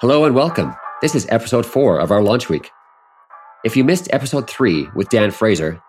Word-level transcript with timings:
Hello 0.00 0.26
and 0.26 0.34
welcome. 0.34 0.76
This 1.00 1.14
is 1.14 1.26
episode 1.30 1.64
four 1.64 2.00
of 2.00 2.10
our 2.10 2.22
launch 2.22 2.50
week. 2.50 2.70
If 3.64 3.78
you 3.78 3.82
missed 3.82 4.12
episode 4.12 4.46
three 4.46 4.86
with 4.94 5.08
Dan 5.08 5.30
Fraser, 5.30 5.80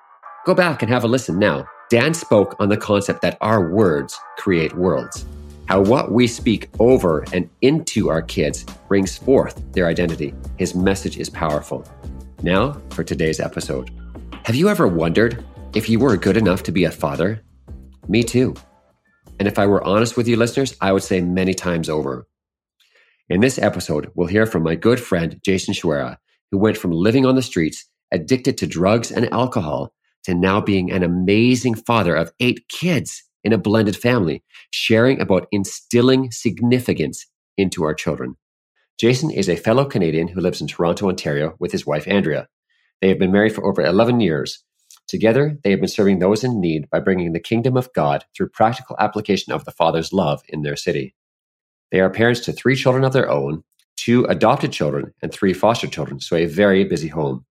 go 0.46 0.54
back 0.54 0.82
and 0.82 0.90
have 0.90 1.04
a 1.04 1.10
listen 1.10 1.38
now. 1.38 1.68
Dan 1.90 2.14
spoke 2.14 2.56
on 2.58 2.70
the 2.70 2.78
concept 2.78 3.22
that 3.24 3.38
our 3.42 3.70
words 3.70 4.18
create 4.38 4.74
worlds, 4.78 5.26
how 5.66 5.82
what 5.82 6.14
we 6.14 6.26
speak 6.26 6.70
over 6.80 7.26
and 7.34 7.50
into 7.62 8.08
our 8.08 8.22
kids 8.22 8.64
brings 8.88 9.18
forth 9.18 9.62
their 9.74 9.88
identity. 9.88 10.34
His 10.56 10.74
message 10.74 11.18
is 11.18 11.30
powerful. 11.30 11.86
Now 12.42 12.82
for 12.92 13.04
today's 13.04 13.42
episode. 13.42 13.92
Have 14.46 14.56
you 14.56 14.70
ever 14.70 14.88
wondered 14.88 15.44
if 15.76 15.90
you 15.90 16.00
were 16.00 16.16
good 16.16 16.38
enough 16.38 16.64
to 16.64 16.72
be 16.72 16.86
a 16.86 16.92
father? 16.92 17.44
Me 18.08 18.24
too. 18.24 18.56
And 19.40 19.50
if 19.50 19.60
I 19.60 19.68
were 19.68 19.84
honest 19.84 20.16
with 20.16 20.30
you 20.30 20.38
listeners, 20.38 20.78
I 20.80 20.94
would 20.94 21.04
say 21.04 21.20
many 21.20 21.54
times 21.54 21.90
over. 21.90 22.26
In 23.30 23.42
this 23.42 23.60
episode, 23.60 24.10
we'll 24.16 24.30
hear 24.30 24.46
from 24.46 24.64
my 24.64 24.76
good 24.76 25.02
friend 25.02 25.38
Jason 25.44 25.74
Shawera, 25.74 26.16
who 26.50 26.58
went 26.58 26.78
from 26.78 26.92
living 26.92 27.26
on 27.26 27.36
the 27.36 27.42
streets, 27.42 27.84
addicted 28.10 28.58
to 28.58 28.68
drugs 28.68 29.12
and 29.12 29.30
alcohol, 29.34 29.94
to 30.24 30.34
now 30.34 30.62
being 30.62 30.94
an 30.94 31.04
amazing 31.04 31.76
father 31.76 32.16
of 32.16 32.32
eight 32.40 32.70
kids 32.70 33.22
in 33.44 33.52
a 33.52 33.58
blended 33.58 33.98
family, 33.98 34.46
sharing 34.72 35.20
about 35.20 35.48
instilling 35.52 36.32
significance 36.32 37.26
into 37.58 37.84
our 37.84 37.94
children. 37.94 38.36
Jason 38.98 39.30
is 39.30 39.50
a 39.50 39.58
fellow 39.58 39.84
Canadian 39.84 40.30
who 40.30 40.40
lives 40.40 40.62
in 40.62 40.68
Toronto, 40.68 41.10
Ontario, 41.10 41.58
with 41.60 41.74
his 41.74 41.86
wife 41.86 42.08
Andrea. 42.08 42.48
They 43.02 43.10
have 43.10 43.20
been 43.20 43.34
married 43.34 43.54
for 43.54 43.66
over 43.66 43.82
11 43.82 44.22
years. 44.22 44.64
Together, 45.06 45.58
they 45.66 45.72
have 45.72 45.82
been 45.82 45.90
serving 45.90 46.20
those 46.20 46.46
in 46.46 46.62
need 46.62 46.90
by 46.90 47.02
bringing 47.02 47.34
the 47.34 47.42
kingdom 47.42 47.76
of 47.76 47.92
God 47.92 48.24
through 48.34 48.50
practical 48.50 48.96
application 49.00 49.52
of 49.52 49.66
the 49.66 49.74
Father's 49.74 50.14
love 50.14 50.44
in 50.48 50.62
their 50.62 50.78
city. 50.78 51.14
They 51.92 52.00
are 52.00 52.10
parents 52.10 52.42
to 52.42 52.52
three 52.52 52.76
children 52.76 53.04
of 53.04 53.14
their 53.14 53.30
own, 53.30 53.64
two 53.96 54.26
adopted 54.26 54.72
children, 54.72 55.14
and 55.22 55.32
three 55.32 55.54
foster 55.54 55.88
children, 55.88 56.20
so 56.20 56.36
a 56.36 56.46
very 56.46 56.84
busy 56.84 57.08
home. 57.08 57.46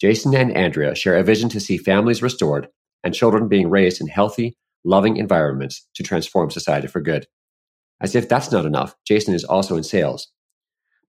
Jason 0.00 0.34
and 0.34 0.54
Andrea 0.56 0.94
share 0.94 1.16
a 1.16 1.22
vision 1.22 1.48
to 1.50 1.60
see 1.60 1.78
families 1.78 2.22
restored 2.22 2.68
and 3.02 3.14
children 3.14 3.48
being 3.48 3.70
raised 3.70 4.00
in 4.00 4.08
healthy, 4.08 4.56
loving 4.84 5.16
environments 5.16 5.86
to 5.94 6.02
transform 6.02 6.50
society 6.50 6.86
for 6.86 7.00
good. 7.00 7.26
As 8.00 8.14
if 8.14 8.28
that's 8.28 8.50
not 8.50 8.66
enough, 8.66 8.94
Jason 9.06 9.34
is 9.34 9.44
also 9.44 9.76
in 9.76 9.82
sales. 9.82 10.28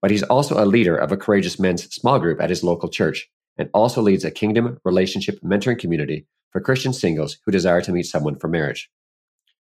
But 0.01 0.11
he's 0.11 0.23
also 0.23 0.63
a 0.63 0.65
leader 0.65 0.95
of 0.95 1.11
a 1.11 1.17
courageous 1.17 1.59
men's 1.59 1.83
small 1.93 2.19
group 2.19 2.39
at 2.39 2.49
his 2.49 2.63
local 2.63 2.89
church 2.89 3.27
and 3.57 3.69
also 3.73 4.01
leads 4.01 4.23
a 4.23 4.31
kingdom 4.31 4.77
relationship 4.85 5.39
mentoring 5.41 5.79
community 5.79 6.27
for 6.51 6.61
Christian 6.61 6.93
singles 6.93 7.37
who 7.45 7.51
desire 7.51 7.81
to 7.81 7.91
meet 7.91 8.05
someone 8.05 8.37
for 8.37 8.47
marriage. 8.47 8.89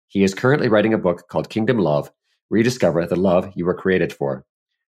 He 0.08 0.22
is 0.22 0.34
currently 0.34 0.68
writing 0.68 0.94
a 0.94 0.98
book 0.98 1.28
called 1.28 1.50
Kingdom 1.50 1.78
Love 1.78 2.10
Rediscover 2.50 3.06
the 3.06 3.16
love 3.16 3.52
you 3.54 3.64
were 3.64 3.74
created 3.74 4.12
for. 4.12 4.44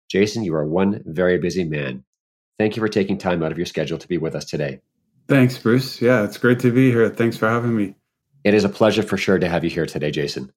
Jason, 0.09 0.45
you 0.45 0.55
are 0.55 0.67
one 0.67 1.03
very 1.05 1.39
busy 1.39 1.65
man. 1.65 2.05
Thank 2.59 2.77
you 2.77 2.81
for 2.81 2.89
taking 2.89 3.19
time 3.19 3.43
out 3.43 3.53
of 3.53 3.59
your 3.59 3.67
schedule 3.67 3.99
to 3.99 4.09
be 4.09 4.19
with 4.19 4.35
us 4.35 4.45
today. 4.45 4.81
Thanks, 5.29 5.59
Bruce. 5.59 6.01
Yeah, 6.01 6.25
it's 6.25 6.39
great 6.39 6.61
to 6.61 6.73
be 6.73 6.91
here. 6.91 7.09
Thanks 7.11 7.37
for 7.37 7.49
having 7.49 7.77
me. 7.77 7.95
It 8.45 8.55
is 8.55 8.65
a 8.65 8.69
pleasure 8.69 9.03
for 9.03 9.17
sure 9.17 9.39
to 9.39 9.49
have 9.49 9.65
you 9.65 9.71
here 9.71 9.87
today, 9.87 10.11
Jason. 10.11 10.53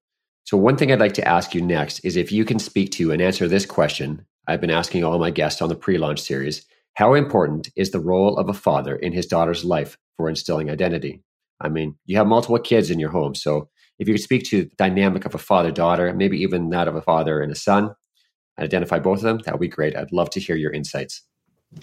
So, 0.46 0.58
one 0.58 0.78
thing 0.78 0.92
I'd 0.92 1.00
like 1.00 1.14
to 1.16 1.28
ask 1.28 1.54
you 1.54 1.62
next 1.62 2.00
is 2.00 2.16
if 2.16 2.32
you 2.32 2.46
can 2.46 2.60
speak 2.60 2.92
to 2.94 3.12
and 3.12 3.22
answer 3.22 3.48
this 3.48 3.66
question 3.66 4.26
I've 4.48 4.62
been 4.62 4.72
asking 4.72 5.04
all 5.04 5.20
my 5.20 5.30
guests 5.30 5.62
on 5.62 5.70
the 5.70 5.76
pre 5.76 5.98
launch 5.98 6.22
series 6.22 6.66
How 6.94 7.14
important 7.14 7.70
is 7.76 7.92
the 7.92 8.00
role 8.00 8.38
of 8.38 8.50
a 8.50 8.54
father 8.54 8.96
in 8.96 9.14
his 9.14 9.26
daughter's 9.26 9.66
life 9.66 9.98
for 10.18 10.30
instilling 10.30 10.70
identity? 10.70 11.22
I 11.60 11.70
mean, 11.70 11.96
you 12.06 12.18
have 12.18 12.28
multiple 12.28 12.60
kids 12.60 12.90
in 12.90 13.00
your 13.00 13.12
home, 13.12 13.36
so 13.36 13.70
if 14.02 14.08
you 14.08 14.16
could 14.16 14.24
speak 14.24 14.44
to 14.46 14.64
the 14.64 14.76
dynamic 14.78 15.26
of 15.26 15.36
a 15.36 15.38
father 15.38 15.70
daughter, 15.70 16.12
maybe 16.12 16.42
even 16.42 16.72
that 16.72 16.88
of 16.88 16.96
a 16.96 17.04
father 17.04 17.40
and 17.40 17.52
a 17.52 17.56
son, 17.56 17.94
and 18.58 18.66
identify 18.66 18.98
both 18.98 19.20
of 19.20 19.24
them, 19.24 19.38
that 19.46 19.54
would 19.54 19.62
be 19.62 19.68
great. 19.68 19.96
I'd 19.96 20.12
love 20.12 20.32
to 20.32 20.40
hear 20.40 20.56
your 20.56 20.72
insights. 20.72 21.22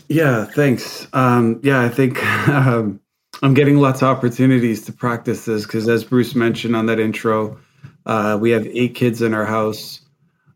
Yeah, 0.08 0.44
thanks. 0.44 1.06
Um, 1.12 1.60
yeah, 1.62 1.80
I 1.80 1.88
think 1.88 2.20
um, 2.48 2.98
I'm 3.41 3.55
getting 3.55 3.77
lots 3.77 4.02
of 4.02 4.08
opportunities 4.08 4.84
to 4.86 4.92
practice 4.92 5.44
this 5.44 5.62
because, 5.62 5.88
as 5.88 6.03
Bruce 6.03 6.34
mentioned 6.34 6.75
on 6.75 6.87
that 6.87 6.98
intro, 6.98 7.60
uh, 8.04 8.37
we 8.41 8.50
have 8.50 8.66
eight 8.66 8.97
kids 8.97 9.22
in 9.22 9.32
our 9.32 9.47
house. 9.47 10.00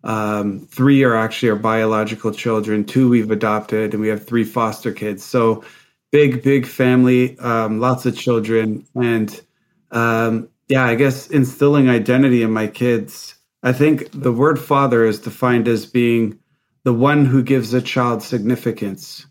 Um, 0.03 0.67
three 0.69 1.05
are 1.05 1.15
actually 1.15 1.51
our 1.51 1.57
biological 1.57 2.33
children, 2.33 2.85
two 2.85 3.09
we've 3.09 3.31
adopted, 3.31 3.95
and 3.95 4.01
we 4.01 4.09
have 4.09 4.27
three 4.27 4.43
foster 4.43 4.91
kids. 4.91 5.23
So, 5.23 5.63
big, 6.11 6.43
big 6.43 6.67
family, 6.67 7.39
um, 7.39 7.79
lots 7.79 8.05
of 8.05 8.19
children. 8.19 8.85
And 8.97 9.41
um, 9.93 10.49
yeah, 10.69 10.85
I 10.85 10.95
guess 10.95 11.29
instilling 11.29 11.89
identity 11.89 12.43
in 12.43 12.51
my 12.51 12.67
kids. 12.67 13.35
I 13.63 13.73
think 13.73 14.11
the 14.13 14.33
word 14.33 14.59
father 14.59 15.05
is 15.05 15.21
defined 15.21 15.69
as 15.69 15.87
being 15.87 16.39
the 16.85 16.93
one 16.93 17.27
who 17.27 17.43
gives 17.43 17.75
a 17.75 17.83
child 17.83 18.23
significance 18.23 19.27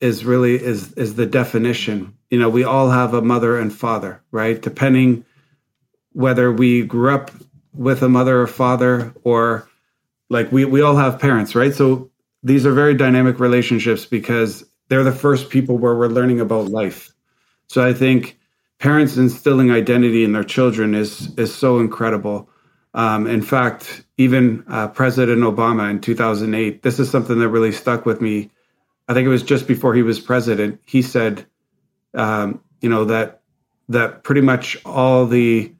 is 0.00 0.24
really 0.24 0.54
is 0.54 0.92
is 0.92 1.14
the 1.14 1.26
definition. 1.26 2.14
You 2.30 2.38
know, 2.38 2.48
we 2.48 2.64
all 2.64 2.90
have 2.90 3.14
a 3.14 3.22
mother 3.22 3.58
and 3.58 3.72
father, 3.72 4.22
right? 4.30 4.60
Depending 4.60 5.24
whether 6.12 6.52
we 6.52 6.82
grew 6.82 7.14
up 7.14 7.30
with 7.74 8.02
a 8.02 8.08
mother 8.08 8.40
or 8.40 8.46
father 8.46 9.12
or 9.24 9.68
like 10.30 10.52
we 10.52 10.64
we 10.64 10.82
all 10.82 10.96
have 10.96 11.18
parents, 11.18 11.54
right? 11.54 11.74
So 11.74 12.10
these 12.42 12.64
are 12.66 12.72
very 12.72 12.94
dynamic 12.94 13.40
relationships 13.40 14.04
because 14.06 14.64
they're 14.88 15.04
the 15.04 15.12
first 15.12 15.50
people 15.50 15.78
where 15.78 15.94
we're 15.94 16.08
learning 16.08 16.40
about 16.40 16.68
life. 16.68 17.12
So 17.68 17.84
I 17.84 17.92
think 17.92 18.38
parents 18.78 19.16
instilling 19.16 19.70
identity 19.70 20.24
in 20.24 20.32
their 20.32 20.44
children 20.44 20.94
is 20.94 21.34
is 21.36 21.54
so 21.54 21.78
incredible. 21.78 22.48
Um, 22.94 23.26
in 23.26 23.42
fact, 23.42 24.04
even 24.16 24.64
uh, 24.68 24.88
President 24.88 25.42
Obama 25.42 25.90
in 25.90 26.00
2008, 26.00 26.82
this 26.82 26.98
is 26.98 27.10
something 27.10 27.38
that 27.38 27.48
really 27.48 27.72
stuck 27.72 28.06
with 28.06 28.20
me. 28.20 28.50
I 29.08 29.14
think 29.14 29.26
it 29.26 29.30
was 29.30 29.42
just 29.42 29.68
before 29.68 29.94
he 29.94 30.02
was 30.02 30.18
president. 30.18 30.80
He 30.86 31.02
said, 31.02 31.46
um, 32.14 32.60
you 32.80 32.88
know 32.88 33.04
that 33.04 33.42
that 33.88 34.22
pretty 34.22 34.40
much 34.40 34.76
all 34.84 35.26
the 35.26 35.72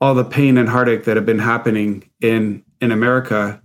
all 0.00 0.14
the 0.14 0.24
pain 0.24 0.58
and 0.58 0.68
heartache 0.68 1.04
that 1.04 1.16
had 1.16 1.26
been 1.26 1.38
happening 1.38 2.08
in 2.20 2.62
in 2.80 2.92
America 2.92 3.60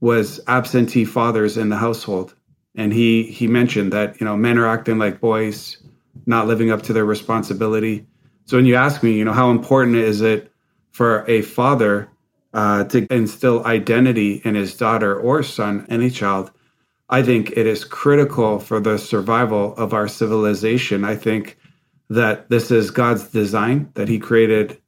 was 0.00 0.40
absentee 0.48 1.04
fathers 1.04 1.56
in 1.56 1.68
the 1.68 1.76
household. 1.76 2.34
And 2.74 2.92
he 2.92 3.24
he 3.24 3.46
mentioned 3.46 3.92
that 3.92 4.20
you 4.20 4.24
know 4.24 4.36
men 4.36 4.58
are 4.58 4.66
acting 4.66 4.98
like 4.98 5.20
boys, 5.20 5.76
not 6.26 6.46
living 6.46 6.70
up 6.70 6.82
to 6.82 6.92
their 6.92 7.04
responsibility. 7.04 8.06
So 8.44 8.56
when 8.56 8.66
you 8.66 8.74
ask 8.74 9.02
me, 9.02 9.12
you 9.12 9.24
know, 9.24 9.32
how 9.32 9.50
important 9.50 9.96
is 9.96 10.20
it 10.20 10.52
for 10.90 11.24
a 11.28 11.42
father 11.42 12.08
uh, 12.52 12.84
to 12.84 13.06
instill 13.12 13.64
identity 13.64 14.42
in 14.44 14.54
his 14.54 14.76
daughter 14.76 15.18
or 15.18 15.42
son, 15.42 15.86
any 15.88 16.10
child? 16.10 16.50
I 17.12 17.22
think 17.22 17.50
it 17.50 17.66
is 17.66 17.84
critical 17.84 18.58
for 18.58 18.80
the 18.80 18.98
survival 18.98 19.74
of 19.76 19.92
our 19.92 20.08
civilization. 20.08 21.04
I 21.04 21.14
think 21.14 21.58
that 22.08 22.48
this 22.48 22.70
is 22.70 22.90
God's 22.90 23.28
design 23.28 23.90
that 23.94 24.08
He 24.08 24.18
created 24.18 24.78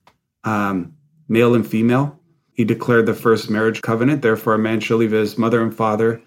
um, 0.44 0.94
male 1.28 1.54
and 1.54 1.66
female. 1.66 2.18
He 2.52 2.64
declared 2.64 3.04
the 3.04 3.14
first 3.14 3.50
marriage 3.50 3.82
covenant. 3.82 4.22
Therefore, 4.22 4.54
a 4.54 4.58
man 4.58 4.80
shall 4.80 4.96
leave 4.98 5.10
his 5.10 5.36
mother 5.36 5.62
and 5.62 5.74
father 5.74 6.22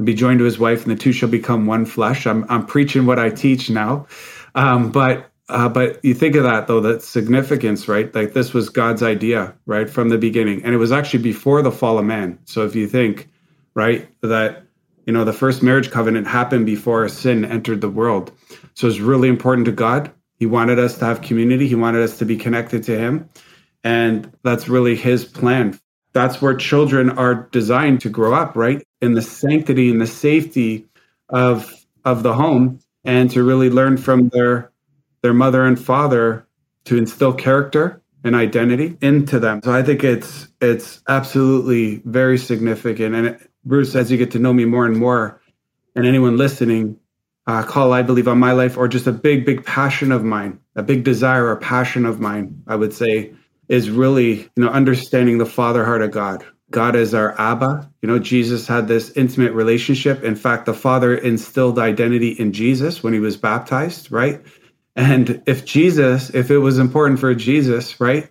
and 0.00 0.06
be 0.06 0.14
joined 0.14 0.38
to 0.38 0.46
his 0.46 0.58
wife, 0.58 0.82
and 0.82 0.90
the 0.90 0.96
two 0.96 1.12
shall 1.12 1.28
become 1.28 1.66
one 1.66 1.84
flesh. 1.84 2.26
I'm 2.26 2.46
I'm 2.48 2.64
preaching 2.64 3.04
what 3.04 3.18
I 3.18 3.28
teach 3.28 3.68
now, 3.68 4.06
um, 4.54 4.90
but 4.90 5.30
uh, 5.50 5.68
but 5.68 6.02
you 6.02 6.14
think 6.14 6.36
of 6.36 6.44
that 6.44 6.66
though, 6.66 6.80
that 6.80 7.02
significance, 7.02 7.86
right? 7.86 8.12
Like 8.14 8.32
this 8.32 8.54
was 8.54 8.70
God's 8.70 9.02
idea, 9.02 9.54
right, 9.66 9.90
from 9.90 10.08
the 10.08 10.16
beginning, 10.16 10.64
and 10.64 10.74
it 10.74 10.78
was 10.78 10.90
actually 10.90 11.22
before 11.22 11.60
the 11.60 11.70
fall 11.70 11.98
of 11.98 12.06
man. 12.06 12.38
So 12.46 12.64
if 12.64 12.74
you 12.74 12.88
think, 12.88 13.28
right, 13.74 14.08
that 14.22 14.64
you 15.04 15.12
know 15.12 15.24
the 15.24 15.34
first 15.34 15.62
marriage 15.62 15.90
covenant 15.90 16.26
happened 16.26 16.64
before 16.64 17.06
sin 17.10 17.44
entered 17.44 17.82
the 17.82 17.90
world, 17.90 18.32
so 18.72 18.88
it's 18.88 19.00
really 19.00 19.28
important 19.28 19.66
to 19.66 19.72
God. 19.72 20.10
He 20.36 20.46
wanted 20.46 20.78
us 20.78 20.96
to 20.96 21.04
have 21.04 21.20
community. 21.20 21.68
He 21.68 21.74
wanted 21.74 22.02
us 22.02 22.16
to 22.20 22.24
be 22.24 22.38
connected 22.38 22.84
to 22.84 22.98
Him, 22.98 23.28
and 23.84 24.32
that's 24.42 24.66
really 24.66 24.96
His 24.96 25.26
plan 25.26 25.78
that's 26.12 26.42
where 26.42 26.54
children 26.54 27.10
are 27.10 27.48
designed 27.52 28.00
to 28.00 28.08
grow 28.08 28.34
up, 28.34 28.56
right? 28.56 28.82
In 29.00 29.14
the 29.14 29.22
sanctity 29.22 29.90
and 29.90 30.00
the 30.00 30.06
safety 30.06 30.86
of 31.28 31.72
of 32.04 32.22
the 32.22 32.34
home 32.34 32.80
and 33.04 33.30
to 33.30 33.42
really 33.42 33.70
learn 33.70 33.96
from 33.96 34.28
their 34.28 34.70
their 35.22 35.34
mother 35.34 35.64
and 35.64 35.78
father 35.78 36.46
to 36.84 36.96
instill 36.96 37.32
character 37.32 38.02
and 38.24 38.34
identity 38.34 38.96
into 39.00 39.38
them. 39.38 39.60
So 39.64 39.72
I 39.72 39.82
think 39.82 40.04
it's 40.04 40.48
it's 40.60 41.02
absolutely 41.08 42.02
very 42.04 42.38
significant. 42.38 43.14
And 43.14 43.26
it, 43.28 43.50
Bruce, 43.64 43.94
as 43.94 44.10
you 44.10 44.18
get 44.18 44.30
to 44.32 44.38
know 44.38 44.52
me 44.52 44.64
more 44.64 44.86
and 44.86 44.96
more, 44.96 45.40
and 45.94 46.06
anyone 46.06 46.36
listening, 46.36 46.98
uh, 47.46 47.62
call 47.62 47.92
I 47.92 48.02
believe 48.02 48.28
on 48.28 48.38
my 48.38 48.52
life, 48.52 48.76
or 48.76 48.88
just 48.88 49.06
a 49.06 49.12
big, 49.12 49.44
big 49.44 49.64
passion 49.64 50.12
of 50.12 50.24
mine, 50.24 50.58
a 50.76 50.82
big 50.82 51.04
desire 51.04 51.46
or 51.46 51.56
passion 51.56 52.06
of 52.06 52.20
mine, 52.20 52.62
I 52.66 52.76
would 52.76 52.94
say, 52.94 53.34
is 53.68 53.88
really 53.88 54.42
you 54.56 54.64
know 54.64 54.68
understanding 54.68 55.38
the 55.38 55.46
father 55.46 55.84
heart 55.84 56.02
of 56.02 56.10
god 56.10 56.44
god 56.70 56.96
is 56.96 57.14
our 57.14 57.38
abba 57.40 57.90
you 58.02 58.08
know 58.08 58.18
jesus 58.18 58.66
had 58.66 58.88
this 58.88 59.10
intimate 59.16 59.52
relationship 59.52 60.22
in 60.22 60.34
fact 60.34 60.66
the 60.66 60.74
father 60.74 61.14
instilled 61.14 61.78
identity 61.78 62.30
in 62.32 62.52
jesus 62.52 63.02
when 63.02 63.12
he 63.12 63.20
was 63.20 63.36
baptized 63.36 64.10
right 64.10 64.40
and 64.96 65.42
if 65.46 65.64
jesus 65.64 66.30
if 66.30 66.50
it 66.50 66.58
was 66.58 66.78
important 66.78 67.18
for 67.18 67.34
jesus 67.34 68.00
right 68.00 68.30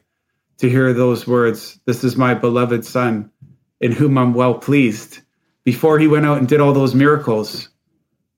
to 0.57 0.69
hear 0.69 0.93
those 0.93 1.25
words 1.27 1.79
this 1.85 2.03
is 2.03 2.15
my 2.15 2.33
beloved 2.33 2.85
son 2.85 3.29
in 3.81 3.91
whom 3.91 4.17
i'm 4.17 4.33
well 4.33 4.55
pleased 4.55 5.21
before 5.69 5.99
he 5.99 6.07
went 6.07 6.25
out 6.25 6.39
and 6.39 6.47
did 6.47 6.61
all 6.61 6.73
those 6.73 6.95
miracles, 6.95 7.69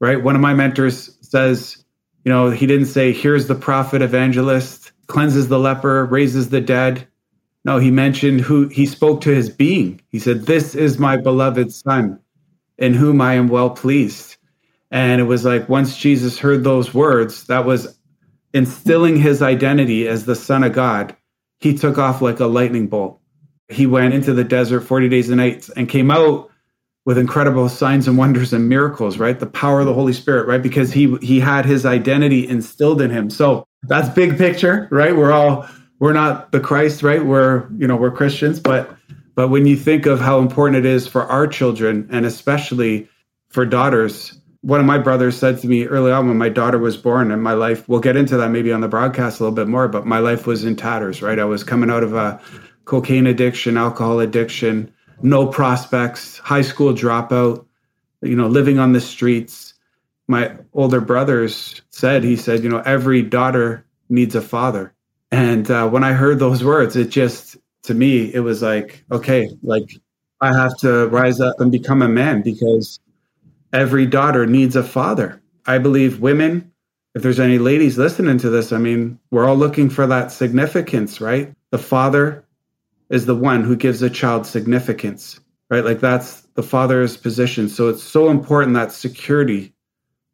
right? 0.02 0.22
One 0.22 0.36
of 0.36 0.42
my 0.42 0.54
mentors 0.54 1.18
says, 1.22 1.84
you 2.26 2.30
know, 2.30 2.50
he 2.50 2.68
didn't 2.68 2.88
say, 2.88 3.14
here's 3.14 3.48
the 3.48 3.56
prophet 3.56 4.02
evangelist, 4.02 4.92
cleanses 5.08 5.48
the 5.48 5.58
leper, 5.60 6.06
raises 6.06 6.50
the 6.50 6.60
dead. 6.60 7.08
No, 7.64 7.78
he 7.78 7.92
mentioned 7.92 8.42
who 8.42 8.68
he 8.70 8.86
spoke 8.86 9.22
to 9.22 9.34
his 9.34 9.50
being. 9.50 10.02
He 10.10 10.20
said, 10.20 10.46
This 10.46 10.74
is 10.76 10.98
my 10.98 11.18
beloved 11.18 11.72
son 11.72 12.20
in 12.78 12.94
whom 12.94 13.22
I 13.22 13.36
am 13.36 13.48
well 13.48 13.70
pleased. 13.70 14.38
And 14.90 15.22
it 15.22 15.26
was 15.26 15.46
like 15.46 15.70
once 15.70 15.98
Jesus 15.98 16.40
heard 16.40 16.64
those 16.64 16.94
words, 16.94 17.46
that 17.46 17.66
was 17.66 17.98
instilling 18.54 19.16
his 19.16 19.42
identity 19.42 20.08
as 20.08 20.26
the 20.26 20.36
Son 20.36 20.64
of 20.64 20.74
God. 20.74 21.16
He 21.60 21.78
took 21.78 21.98
off 21.98 22.22
like 22.22 22.40
a 22.40 22.48
lightning 22.48 22.88
bolt. 22.88 23.20
He 23.70 23.86
went 23.86 24.14
into 24.14 24.34
the 24.34 24.44
desert 24.44 24.82
40 24.82 25.08
days 25.08 25.30
and 25.30 25.38
nights 25.38 25.70
and 25.70 25.88
came 25.88 26.12
out 26.12 26.50
with 27.06 27.18
incredible 27.18 27.70
signs 27.70 28.08
and 28.08 28.18
wonders 28.18 28.52
and 28.52 28.68
miracles, 28.68 29.18
right? 29.18 29.40
The 29.40 29.46
power 29.46 29.80
of 29.80 29.86
the 29.86 29.94
Holy 29.94 30.14
Spirit, 30.14 30.48
right? 30.48 30.62
Because 30.62 30.92
he 30.92 31.16
he 31.22 31.40
had 31.40 31.66
his 31.66 31.86
identity 31.86 32.48
instilled 32.48 33.02
in 33.02 33.10
him. 33.10 33.30
So 33.30 33.66
that's 33.84 34.10
big 34.10 34.38
picture, 34.38 34.88
right? 34.92 35.16
We're 35.16 35.32
all 35.32 35.68
we're 36.02 36.14
not 36.14 36.52
the 36.52 36.60
Christ, 36.60 37.04
right? 37.04 37.24
We're, 37.24 37.70
you 37.78 37.86
know, 37.86 37.96
we're 37.96 38.10
Christians, 38.10 38.60
but 38.60 38.98
but 39.36 39.50
when 39.50 39.68
you 39.68 39.78
think 39.78 40.08
of 40.08 40.20
how 40.20 40.40
important 40.40 40.84
it 40.84 40.86
is 40.86 41.08
for 41.08 41.24
our 41.28 41.46
children 41.46 42.10
and 42.12 42.26
especially 42.26 43.08
for 43.50 43.68
daughters, 43.68 44.36
one 44.62 44.80
of 44.80 44.86
my 44.88 44.98
brothers 44.98 45.38
said 45.38 45.60
to 45.60 45.68
me 45.68 45.86
early 45.86 46.12
on 46.12 46.28
when 46.28 46.40
my 46.40 46.50
daughter 46.50 46.80
was 46.80 46.98
born 46.98 47.32
and 47.32 47.44
my 47.44 47.54
life, 47.54 47.88
we'll 47.88 48.00
get 48.00 48.18
into 48.18 48.36
that 48.38 48.50
maybe 48.50 48.74
on 48.74 48.82
the 48.82 48.88
broadcast 48.88 49.40
a 49.40 49.44
little 49.44 49.56
bit 49.56 49.68
more, 49.68 49.88
but 49.88 50.08
my 50.08 50.18
life 50.18 50.48
was 50.48 50.66
in 50.66 50.76
tatters, 50.76 51.22
right? 51.22 51.38
I 51.38 51.46
was 51.46 51.64
coming 51.64 51.92
out 51.92 52.04
of 52.04 52.16
a 52.16 52.42
cocaine 52.86 53.28
addiction, 53.28 53.78
alcohol 53.78 54.20
addiction, 54.20 54.92
no 55.22 55.46
prospects, 55.46 56.40
high 56.40 56.64
school 56.64 56.94
dropout, 56.94 57.64
you 58.24 58.36
know, 58.36 58.48
living 58.48 58.80
on 58.80 58.94
the 58.94 59.02
streets. 59.02 59.76
My 60.28 60.58
older 60.74 61.00
brothers 61.00 61.84
said, 61.92 62.24
he 62.24 62.36
said, 62.36 62.64
you 62.64 62.70
know, 62.70 62.82
every 62.86 63.22
daughter 63.22 63.86
needs 64.10 64.34
a 64.34 64.42
father. 64.42 64.94
And 65.32 65.70
uh, 65.72 65.90
when 65.90 66.04
I 66.04 66.14
heard 66.14 66.40
those 66.40 66.64
words, 66.64 66.96
it 66.96 67.10
just, 67.10 67.58
to 67.84 67.94
me, 67.94 68.34
it 68.34 68.42
was 68.42 68.62
like, 68.62 69.04
okay, 69.12 69.50
like 69.64 69.90
I 70.42 70.54
have 70.54 70.78
to 70.80 71.08
rise 71.08 71.40
up 71.40 71.60
and 71.60 71.72
become 71.72 72.02
a 72.02 72.10
man 72.10 72.42
because 72.42 73.00
every 73.74 74.06
daughter 74.06 74.46
needs 74.46 74.76
a 74.76 74.84
father. 74.84 75.42
I 75.66 75.78
believe 75.78 76.20
women, 76.20 76.72
if 77.16 77.22
there's 77.22 77.40
any 77.40 77.60
ladies 77.60 77.98
listening 77.98 78.38
to 78.40 78.50
this, 78.50 78.72
I 78.72 78.78
mean, 78.78 79.20
we're 79.32 79.46
all 79.46 79.56
looking 79.56 79.90
for 79.90 80.08
that 80.08 80.32
significance, 80.32 81.22
right? 81.22 81.54
The 81.70 81.78
father 81.78 82.46
is 83.10 83.26
the 83.26 83.36
one 83.36 83.64
who 83.64 83.76
gives 83.76 84.02
a 84.02 84.10
child 84.10 84.46
significance, 84.46 85.40
right? 85.70 85.86
Like 85.86 86.00
that's 86.00 86.42
the 86.56 86.64
father's 86.64 87.18
position. 87.18 87.70
So 87.70 87.90
it's 87.90 88.04
so 88.04 88.30
important 88.30 88.74
that 88.76 88.92
security, 88.92 89.74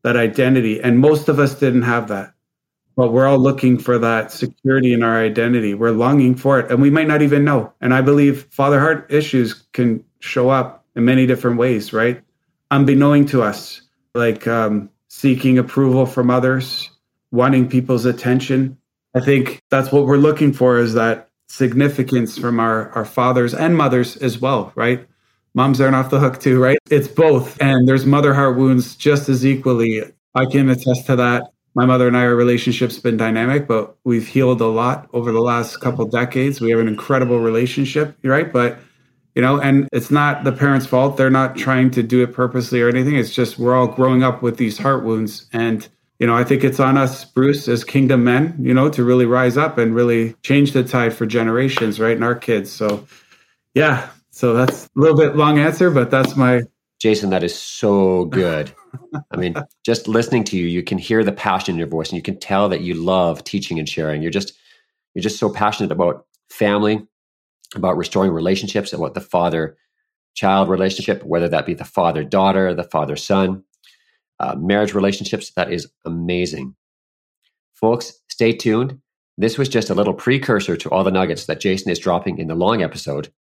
that 0.03 0.15
identity. 0.15 0.81
And 0.81 0.99
most 0.99 1.29
of 1.29 1.39
us 1.39 1.55
didn't 1.55 1.83
have 1.83 2.07
that. 2.07 2.33
But 2.97 3.13
we're 3.13 3.27
all 3.27 3.38
looking 3.38 3.77
for 3.77 3.99
that 3.99 4.31
security 4.31 4.91
in 4.91 5.03
our 5.03 5.17
identity. 5.17 5.75
We're 5.75 5.91
longing 5.91 6.35
for 6.35 6.59
it. 6.59 6.71
And 6.71 6.81
we 6.81 6.89
might 6.89 7.07
not 7.07 7.21
even 7.21 7.45
know. 7.45 7.71
And 7.79 7.94
I 7.94 8.01
believe 8.01 8.47
father 8.51 8.79
heart 8.79 9.05
issues 9.09 9.53
can 9.71 10.03
show 10.19 10.49
up 10.49 10.83
in 10.95 11.05
many 11.05 11.27
different 11.27 11.57
ways, 11.57 11.94
right? 11.94 12.21
Unbeknown 12.71 13.27
to 13.27 13.44
us, 13.44 13.83
like 14.15 14.47
um, 14.47 14.89
seeking 15.09 15.59
approval 15.59 16.07
from 16.07 16.31
others, 16.31 16.89
wanting 17.31 17.69
people's 17.69 18.05
attention. 18.05 18.77
I 19.15 19.19
think 19.19 19.61
that's 19.69 19.91
what 19.91 20.05
we're 20.07 20.17
looking 20.17 20.51
for 20.51 20.79
is 20.79 20.95
that 20.95 21.29
significance 21.49 22.38
from 22.38 22.59
our, 22.59 22.89
our 22.89 23.05
fathers 23.05 23.53
and 23.53 23.77
mothers 23.77 24.17
as 24.17 24.39
well, 24.39 24.71
right? 24.75 25.07
Moms 25.53 25.79
aren't 25.79 25.95
off 25.95 26.09
the 26.09 26.19
hook 26.19 26.39
too, 26.39 26.59
right? 26.59 26.77
It's 26.89 27.07
both. 27.07 27.61
And 27.61 27.88
there's 27.88 28.07
mother 28.07 28.33
heart 28.33 28.57
wounds 28.57 28.95
just 28.95 29.29
as 29.29 29.45
equally. 29.45 30.03
I 30.35 30.45
can 30.45 30.69
attest 30.69 31.05
to 31.05 31.15
that. 31.15 31.44
My 31.77 31.85
mother 31.85 32.07
and 32.07 32.18
I, 32.18 32.21
our 32.21 32.35
relationship's 32.35 32.97
been 32.97 33.18
dynamic, 33.18 33.68
but 33.68 33.95
we've 34.03 34.27
healed 34.27 34.62
a 34.62 34.65
lot 34.65 35.07
over 35.13 35.31
the 35.31 35.41
last 35.41 35.79
couple 35.79 36.07
decades. 36.07 36.59
We 36.59 36.71
have 36.71 36.79
an 36.79 36.88
incredible 36.88 37.39
relationship, 37.39 38.18
right? 38.24 38.51
But 38.51 38.79
you 39.35 39.44
know, 39.44 39.62
and 39.62 39.88
it's 39.91 40.09
not 40.09 40.44
the 40.44 40.51
parents' 40.51 40.88
fault. 40.88 41.18
They're 41.18 41.29
not 41.29 41.56
trying 41.56 41.91
to 41.91 42.01
do 42.01 42.24
it 42.24 42.33
purposely 42.33 42.81
or 42.81 42.89
anything. 42.89 43.15
It's 43.15 43.31
just 43.31 43.59
we're 43.59 43.75
all 43.75 43.85
growing 43.85 44.24
up 44.24 44.41
with 44.41 44.57
these 44.57 44.79
heart 44.79 45.03
wounds. 45.03 45.45
And 45.53 45.88
you 46.18 46.25
know, 46.25 46.35
I 46.35 46.44
think 46.44 46.63
it's 46.63 46.79
on 46.79 46.97
us, 46.97 47.24
Bruce, 47.24 47.68
as 47.68 47.83
kingdom 47.83 48.23
men, 48.23 48.56
you 48.59 48.73
know, 48.73 48.89
to 48.89 49.03
really 49.03 49.27
rise 49.27 49.56
up 49.56 49.77
and 49.77 49.94
really 49.94 50.33
change 50.41 50.71
the 50.71 50.83
tide 50.83 51.13
for 51.13 51.27
generations, 51.27 52.00
right? 52.00 52.15
And 52.15 52.23
our 52.23 52.33
kids. 52.33 52.71
So, 52.71 53.06
yeah. 53.75 54.09
So 54.31 54.56
that's 54.56 54.85
a 54.85 54.89
little 54.95 55.15
bit 55.15 55.35
long 55.35 55.59
answer, 55.59 55.91
but 55.91 56.09
that's 56.09 56.35
my. 56.35 56.63
Jason, 57.07 57.30
that 57.30 57.42
is 57.42 57.57
so 57.57 58.25
good. 58.25 58.69
I 59.31 59.38
mean, 59.38 59.56
just 59.86 60.09
listening 60.09 60.44
to 60.44 60.57
you, 60.57 60.65
you 60.65 60.83
can 60.83 60.98
hear 60.98 61.24
the 61.24 61.31
passion 61.31 61.75
in 61.75 61.80
your 61.80 61.88
voice 61.88 62.09
and 62.09 62.18
you 62.18 62.21
can 62.21 62.38
tell 62.38 62.68
that 62.68 62.81
you 62.81 62.95
love 62.95 63.45
teaching 63.45 63.80
and 63.80 63.88
sharing. 63.88 64.21
You're 64.21 64.30
just, 64.30 64.51
you're 65.13 65.24
just 65.24 65.39
so 65.39 65.50
passionate 65.50 65.94
about 65.94 66.25
family, 66.50 67.07
about 67.75 67.95
restoring 67.95 68.33
relationships, 68.33 68.92
about 68.92 69.13
the 69.13 69.21
father 69.21 69.77
child 70.36 70.68
relationship, 70.68 71.24
whether 71.24 71.48
that 71.48 71.65
be 71.65 71.74
the 71.74 71.86
father 71.86 72.25
daughter, 72.25 72.74
the 72.74 72.83
father 72.83 73.15
son 73.15 73.63
uh, 74.42 74.56
marriage 74.56 74.94
relationships. 74.94 75.54
That 75.56 75.71
is 75.71 75.89
amazing. 76.04 76.75
Folks, 77.74 78.19
stay 78.27 78.51
tuned. 78.51 79.00
This 79.38 79.57
was 79.57 79.69
just 79.69 79.89
a 79.89 79.95
little 79.95 80.13
precursor 80.13 80.75
to 80.75 80.89
all 80.89 81.06
the 81.06 81.12
nuggets 81.12 81.45
that 81.45 81.62
Jason 81.62 81.89
is 81.89 82.00
dropping 82.00 82.38
in 82.38 82.50
the 82.50 82.56
long 82.56 82.83
episode. 82.83 83.31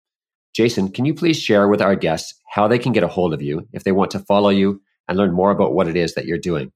Jason, 0.54 0.92
can 0.92 1.04
you 1.04 1.14
please 1.14 1.36
share 1.36 1.66
with 1.66 1.82
our 1.82 1.96
guests 1.96 2.40
how 2.56 2.66
they 2.66 2.78
can 2.78 2.92
get 2.92 3.02
a 3.02 3.08
hold 3.08 3.34
of 3.34 3.42
you 3.42 3.68
if 3.74 3.84
they 3.84 3.92
want 3.92 4.10
to 4.10 4.18
follow 4.18 4.48
you 4.48 4.80
and 5.08 5.18
learn 5.18 5.30
more 5.30 5.50
about 5.50 5.74
what 5.74 5.86
it 5.88 5.94
is 5.94 6.14
that 6.14 6.24
you're 6.24 6.38
doing? 6.38 6.72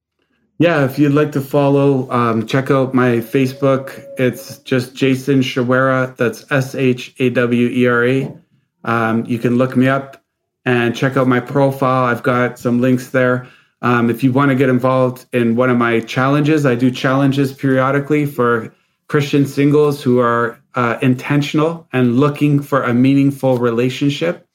Yeah, 0.58 0.84
if 0.84 0.98
you'd 0.98 1.14
like 1.14 1.32
to 1.32 1.40
follow, 1.40 2.08
um, 2.10 2.46
check 2.46 2.70
out 2.70 2.92
my 2.92 3.12
Facebook. 3.34 4.04
It's 4.18 4.58
just 4.58 4.94
Jason 4.94 5.40
Shawera. 5.40 6.14
That's 6.18 6.44
S 6.52 6.74
H 6.74 7.14
A 7.18 7.30
W 7.30 7.68
E 7.68 7.86
R 7.86 8.06
A. 8.06 8.38
Um, 8.84 9.24
you 9.24 9.38
can 9.38 9.56
look 9.56 9.74
me 9.74 9.88
up 9.88 10.22
and 10.66 10.94
check 10.94 11.16
out 11.16 11.26
my 11.26 11.40
profile. 11.40 12.04
I've 12.04 12.22
got 12.22 12.58
some 12.58 12.82
links 12.82 13.08
there. 13.08 13.48
Um, 13.80 14.10
if 14.10 14.22
you 14.22 14.32
want 14.32 14.50
to 14.50 14.54
get 14.54 14.68
involved 14.68 15.24
in 15.32 15.56
one 15.56 15.70
of 15.70 15.78
my 15.78 16.00
challenges, 16.00 16.66
I 16.66 16.74
do 16.74 16.90
challenges 16.90 17.54
periodically 17.54 18.26
for 18.26 18.74
Christian 19.08 19.46
singles 19.46 20.02
who 20.02 20.20
are 20.20 20.60
uh, 20.74 20.98
intentional 21.00 21.88
and 21.94 22.20
looking 22.20 22.60
for 22.60 22.82
a 22.82 22.92
meaningful 22.92 23.56
relationship. 23.56 24.46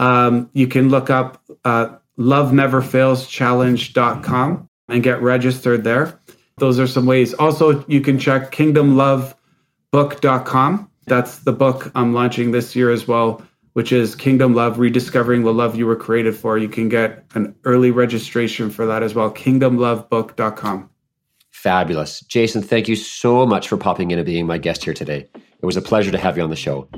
Um, 0.00 0.50
you 0.52 0.66
can 0.66 0.88
look 0.88 1.10
up 1.10 1.40
uh, 1.64 1.94
loveneverfailschallenge.com 2.18 4.68
and 4.88 5.02
get 5.02 5.22
registered 5.22 5.84
there. 5.84 6.18
Those 6.58 6.80
are 6.80 6.88
some 6.88 7.06
ways. 7.06 7.32
Also, 7.34 7.84
you 7.86 8.00
can 8.00 8.18
check 8.18 8.50
kingdomlovebook.com. 8.50 10.90
That's 11.06 11.38
the 11.38 11.52
book 11.52 11.92
I'm 11.94 12.12
launching 12.12 12.50
this 12.50 12.74
year 12.74 12.90
as 12.90 13.06
well 13.06 13.40
which 13.74 13.92
is 13.92 14.14
Kingdom 14.14 14.54
Love 14.54 14.78
Rediscovering 14.78 15.42
the 15.42 15.52
Love 15.52 15.76
You 15.76 15.86
Were 15.86 15.96
Created 15.96 16.36
For. 16.36 16.58
You 16.58 16.68
can 16.68 16.88
get 16.88 17.24
an 17.34 17.54
early 17.64 17.90
registration 17.90 18.70
for 18.70 18.86
that 18.86 19.02
as 19.02 19.14
well. 19.14 19.32
KingdomLoveBook.com. 19.32 20.90
Fabulous. 21.50 22.20
Jason, 22.20 22.62
thank 22.62 22.88
you 22.88 22.96
so 22.96 23.46
much 23.46 23.68
for 23.68 23.76
popping 23.76 24.10
in 24.10 24.18
and 24.18 24.26
being 24.26 24.46
my 24.46 24.58
guest 24.58 24.84
here 24.84 24.94
today. 24.94 25.28
It 25.34 25.66
was 25.66 25.76
a 25.76 25.82
pleasure 25.82 26.10
to 26.10 26.18
have 26.18 26.36
you 26.36 26.42
on 26.42 26.50
the 26.50 26.56
show. 26.56 26.88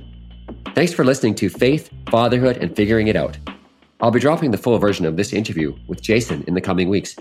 Thanks 0.75 0.92
for 0.92 1.04
listening 1.04 1.35
to 1.37 1.49
Faith, 1.49 1.90
Fatherhood, 2.11 2.57
and 2.57 2.75
Figuring 2.75 3.09
It 3.09 3.16
Out. 3.16 3.37
I'll 4.00 4.11
be 4.11 4.21
dropping 4.21 4.50
the 4.50 4.59
full 4.59 4.78
version 4.78 5.04
of 5.04 5.16
this 5.16 5.33
interview 5.33 5.76
with 5.87 6.02
Jason 6.02 6.42
in 6.47 6.54
the 6.54 6.61
coming 6.61 6.88
weeks. 6.88 7.14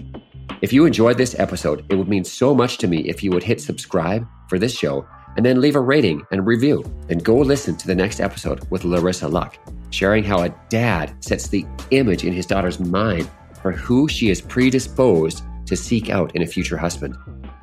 If 0.62 0.72
you 0.72 0.86
enjoyed 0.86 1.18
this 1.18 1.38
episode, 1.38 1.86
it 1.90 1.96
would 1.96 2.08
mean 2.08 2.24
so 2.24 2.56
much 2.56 2.78
to 2.80 2.88
me 2.88 3.08
if 3.10 3.22
you 3.24 3.32
would 3.32 3.44
hit 3.44 3.62
subscribe 3.62 4.28
for 4.48 4.58
this 4.58 4.76
show 4.76 5.06
and 5.36 5.46
then 5.46 5.62
leave 5.62 5.76
a 5.76 5.80
rating 5.80 6.26
and 6.32 6.46
review. 6.46 6.84
Then 7.08 7.20
go 7.20 7.38
listen 7.38 7.76
to 7.78 7.88
the 7.88 7.96
next 7.96 8.20
episode 8.20 8.70
with 8.70 8.84
Larissa 8.84 9.28
Luck, 9.28 9.58
sharing 9.92 10.24
how 10.24 10.44
a 10.44 10.56
dad 10.70 11.14
sets 11.24 11.48
the 11.48 11.66
image 11.92 12.24
in 12.24 12.34
his 12.34 12.46
daughter's 12.46 12.80
mind 12.80 13.30
for 13.62 13.72
who 13.72 14.08
she 14.08 14.30
is 14.30 14.42
predisposed 14.42 15.44
to 15.66 15.76
seek 15.76 16.10
out 16.10 16.36
in 16.36 16.42
a 16.42 16.48
future 16.48 16.78
husband. 16.78 17.16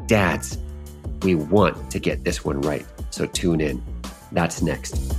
Dads, 0.07 0.59
we 1.23 1.35
want 1.35 1.91
to 1.91 1.99
get 1.99 2.25
this 2.25 2.45
one 2.45 2.61
right, 2.63 2.87
so 3.11 3.27
tune 3.27 3.61
in. 3.61 3.83
That's 4.33 4.63
next. 4.63 5.15